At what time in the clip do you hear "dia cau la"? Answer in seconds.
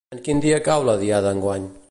0.45-0.97